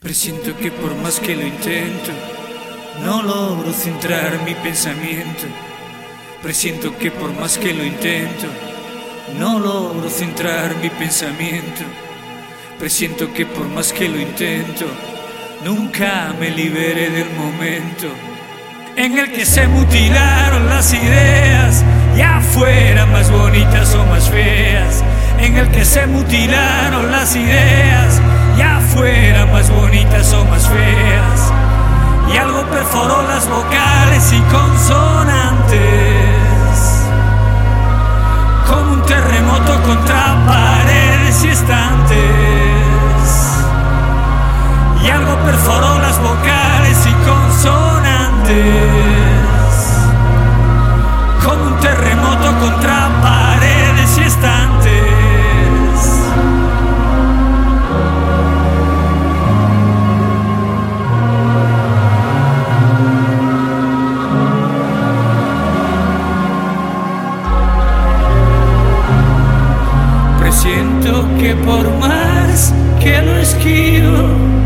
Presiento 0.00 0.56
que 0.56 0.70
por 0.70 0.94
más 0.96 1.18
que 1.20 1.34
lo 1.34 1.46
intento, 1.46 2.10
no 3.02 3.22
logro 3.22 3.72
centrar 3.72 4.42
mi 4.44 4.54
pensamiento. 4.54 5.46
Presiento 6.42 6.96
que 6.98 7.10
por 7.10 7.32
más 7.32 7.56
que 7.58 7.72
lo 7.72 7.84
intento, 7.84 8.46
no 9.38 9.58
logro 9.58 10.10
centrar 10.10 10.76
mi 10.76 10.90
pensamiento. 10.90 11.82
Presiento 12.78 13.32
que 13.32 13.46
por 13.46 13.66
más 13.68 13.92
que 13.92 14.08
lo 14.08 14.20
intento, 14.20 14.84
nunca 15.64 16.34
me 16.38 16.50
libere 16.50 17.10
del 17.10 17.30
momento 17.30 18.08
en 18.96 19.18
el 19.18 19.32
que 19.32 19.44
se 19.44 19.66
mutilaron 19.66 20.66
las 20.68 20.92
ideas, 20.92 21.84
ya 22.16 22.40
fueran 22.40 23.10
más 23.12 23.30
bonitas 23.30 23.94
o 23.94 24.04
más 24.06 24.28
feas, 24.30 25.02
en 25.40 25.56
el 25.56 25.68
que 25.70 25.84
se 25.84 26.06
mutilaron 26.06 27.10
las 27.10 27.34
ideas, 27.34 28.20
ya 28.94 29.00
fueran 29.00 29.52
más 29.52 29.70
bonitas 29.70 30.32
o 30.34 30.44
más 30.46 30.68
feas, 30.68 31.52
y 32.32 32.36
algo 32.36 32.62
perforó 32.64 33.22
las 33.22 33.48
vocales 33.48 34.32
y 34.32 34.40
consonantes, 34.40 35.78
como 38.68 38.92
un 38.94 39.02
terremoto 39.02 39.82
contra 39.82 40.36
paredes 40.46 41.44
y 41.44 41.48
estantes, 41.48 42.18
y 45.02 45.10
algo 45.10 45.36
perforó 45.44 45.98
las 45.98 46.18
vocales 46.20 47.06
y 47.06 47.12
consonantes, 47.28 48.54
como 51.44 51.64
un 51.66 51.80
terremoto 51.80 52.13
más 73.04 73.54
que 73.56 74.63